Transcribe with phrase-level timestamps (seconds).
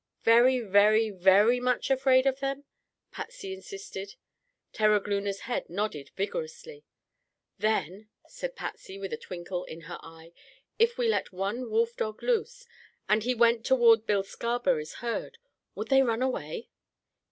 [0.23, 2.63] "Very, very, very much afraid of them?"
[3.11, 4.15] Patsy insisted.
[4.73, 6.83] Terogloona's head nodded vigorously.
[7.59, 10.31] "Then," said Patsy, with a twinkle in her eye,
[10.79, 12.65] "if we let one wolfdog loose,
[13.07, 15.37] and he went toward Bill Scarberry's herd,
[15.75, 16.71] would they run away?"